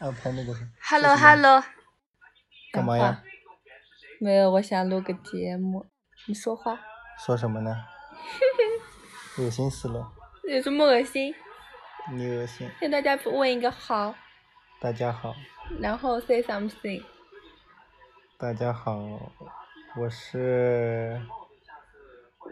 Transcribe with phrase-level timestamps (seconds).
[0.00, 1.62] 啊，拍那个是 Hello Hello，
[2.72, 3.22] 干嘛呀？
[4.20, 5.86] 没有，我想录个节目。
[6.28, 6.78] 你说话。
[7.24, 7.74] 说什么呢？
[9.38, 10.12] 恶心死了。
[10.48, 11.34] 有什么恶心？
[12.12, 12.70] 你恶心。
[12.80, 14.14] 跟大家问一个好。
[14.80, 15.34] 大家好。
[15.80, 17.02] 然后 say something。
[18.38, 18.96] 大家好，
[19.96, 21.20] 我是。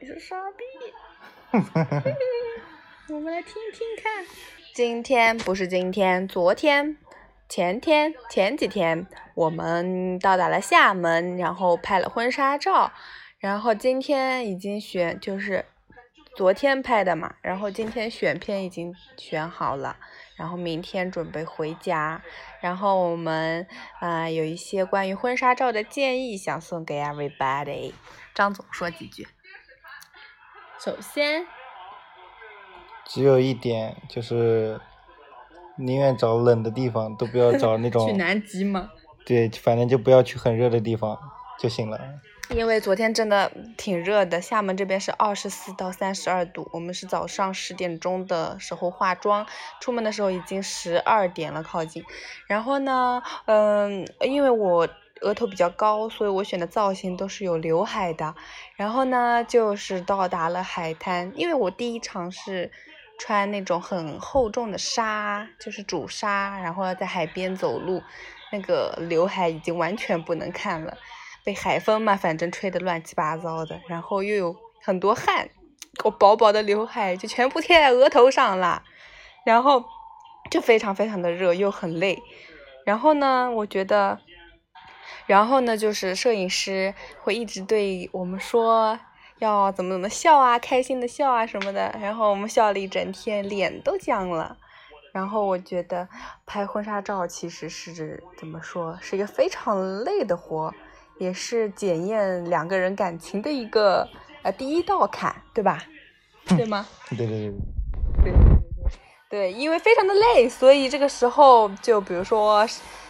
[0.00, 0.64] 你是傻逼。
[3.12, 4.24] 我们来听听看。
[4.74, 6.96] 今天不是今天，昨天、
[7.54, 9.06] 前天、前几天，
[9.36, 12.90] 我们到达了厦门，然后拍了婚纱照。
[13.38, 15.64] 然后今天已经选，就是
[16.34, 17.36] 昨天拍的嘛。
[17.42, 19.96] 然后今天选片已经选好了，
[20.34, 22.20] 然后明天准备回家。
[22.60, 23.64] 然后我们
[24.00, 27.92] 啊有一些关于婚纱照的建议想送给 everybody。
[28.34, 29.28] 张总说几句。
[30.80, 31.46] 首先，
[33.06, 34.80] 只有一点就是，
[35.78, 38.06] 宁愿找冷的地方，都不要找那种。
[38.08, 38.90] 去南极吗？
[39.24, 41.18] 对，反正就不要去很热的地方
[41.58, 42.00] 就行了。
[42.50, 46.68] 因为昨天真的挺热的，厦门这边是二十四到三十二度。
[46.72, 49.46] 我们是早上十点钟的时候化妆，
[49.80, 52.04] 出门的时候已经十二点了，靠近。
[52.46, 54.86] 然后呢，嗯，因为我
[55.22, 58.34] 额头比较高，所以我选的造型都是有刘海的。
[58.76, 62.70] 然后呢，就是到达了海滩，因为我第一场是
[63.18, 68.02] 穿那种很厚重的纱，就是主纱，然后要在海边走路，
[68.52, 70.96] 那个刘海已经完全不能看了。
[71.44, 75.50] 被海风嘛，反正吹得乱七八糟的，然后又有很多汗，
[76.02, 78.82] 我薄薄的刘海就全部贴在额头上了，
[79.44, 79.84] 然后
[80.50, 82.22] 就非常非常的热，又很累。
[82.86, 84.20] 然后呢，我觉得，
[85.26, 88.98] 然后呢，就是摄影师会一直对我们说
[89.38, 91.94] 要怎么怎么笑啊，开心的笑啊什么的。
[92.00, 94.56] 然后我们笑了一整天，脸都僵了。
[95.12, 96.08] 然后我觉得
[96.44, 100.72] 拍婚纱照其实是怎么说，是一个非常累的活。
[101.18, 104.08] 也是检验两个人感情的一个
[104.42, 105.80] 呃第一道坎，对吧？
[106.48, 106.84] 对吗？
[107.10, 107.52] 对对对。
[108.24, 108.32] 对对对
[109.30, 112.66] 对，因为非常的累，所以这个时候就比如说，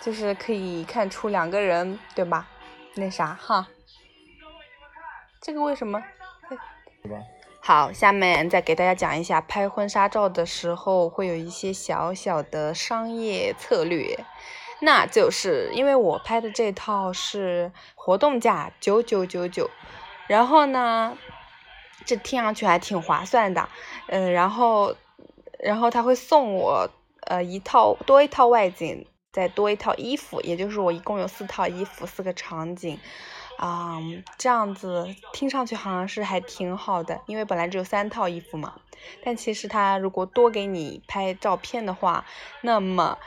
[0.00, 2.46] 就是可以看出两个人对吧？
[2.94, 3.66] 那啥哈。
[5.46, 6.02] 这个为什么？
[7.04, 7.18] 对吧？
[7.60, 14.18] 好，下面再给大家讲一下拍婚纱照的时候会有一些小小的商业策略。
[14.80, 19.70] 那就是因为我拍的这套是活动价九九九九，
[20.26, 21.16] 然后呢，
[22.04, 23.68] 这听上去还挺划算的，
[24.08, 24.96] 嗯，然后，
[25.60, 26.90] 然后他会送我
[27.28, 32.98] 呃一套多一套外景，再多一套衣服，也就是我一共有四套衣服，四个场景，
[33.58, 33.98] 啊，
[34.38, 38.74] 这样子听上去好像是还挺好的，因为本来只有三套衣服嘛，
[39.24, 42.24] 但其实他如果多给你拍照片的话，
[42.62, 43.18] 那么。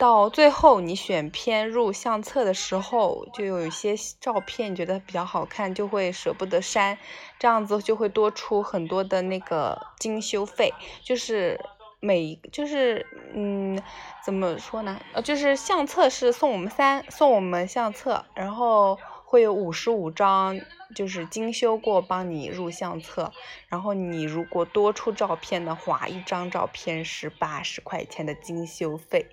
[0.00, 6.96] 到最后你选片入相册的时候，就有一些照片觉得比较好看，就会舍不得删，
[7.36, 10.72] 这样子就会多出很多的那个精修费，
[11.02, 11.58] 就是
[11.98, 13.82] 每就是嗯
[14.24, 15.00] 怎么说呢？
[15.14, 18.96] 呃，就是相册是送我们三送我们相册，然后
[19.30, 20.58] 会有五十五张，
[20.94, 23.30] 就是精修过帮你入相册，
[23.68, 29.26] 然后你如果多出照片的话，一张照片是八十块钱的精修费。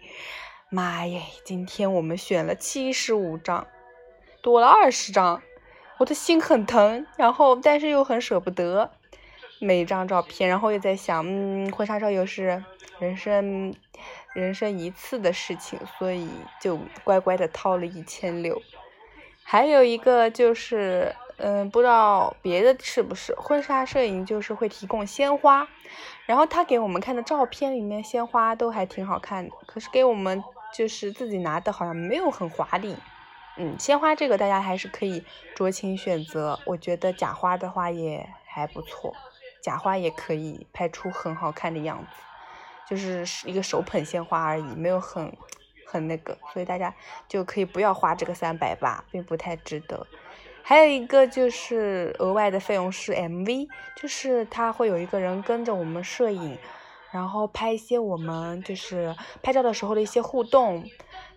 [0.69, 1.21] 妈耶！
[1.45, 3.67] 今天我们选了七十五张，
[4.41, 5.41] 多了二十张，
[5.99, 8.91] 我的心很疼，然后但是又很舍不得
[9.61, 12.61] 每一张照片，然后又在想，嗯，婚纱照又是
[12.99, 13.73] 人生
[14.33, 16.27] 人生一次的事情，所以
[16.59, 18.61] 就乖乖的掏了一千六。
[19.47, 25.67] 还有一个就是，嗯，不知道别的是不是婚纱摄影就是会提供鲜花，
[26.25, 30.43] 然后他给我们看的照片里面鲜花都还挺好看的，可是给我们。
[30.73, 32.97] 就是自己拿的好像没有很华丽，
[33.55, 35.23] 嗯，鲜花这个大家还是可以
[35.55, 36.59] 酌情选择。
[36.65, 39.15] 我觉得假花的话也还不错，
[39.61, 42.21] 假花也可以拍出很好看的样子，
[42.89, 45.31] 就是一个手捧鲜花而已，没有很
[45.85, 46.93] 很那个，所以大家
[47.27, 50.05] 就可以不要花这个三百八，并不太值得。
[50.61, 56.57] 还有一个就是额外的费用是 MV，就是他会有一个人跟着我们摄影。
[57.11, 60.83] 然后拍一些我们就是拍照的时候的一些互动，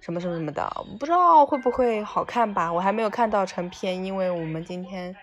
[0.00, 0.68] 什么什么什么的，
[0.98, 2.72] 不知道会不会好看吧？
[2.72, 5.14] 我还没有看到成片，因为我们今天，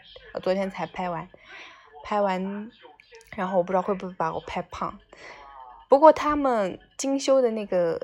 [0.42, 1.28] 昨天才拍完，
[2.06, 2.72] 拍完，
[3.36, 4.98] 然后我不知道会不会把我拍胖。
[5.90, 8.00] 不过他们精修的那个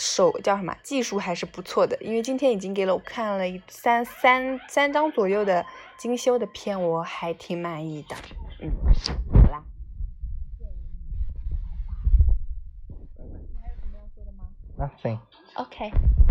[0.00, 5.66] 手叫什么技术还是不错的，因为今天已经给了我看了三三三张左右的
[5.98, 8.16] 精修的片，我还挺满意的，
[8.62, 8.72] 嗯。
[9.30, 9.62] 好啦
[14.78, 15.18] Nothing.
[15.56, 16.29] OK，get it。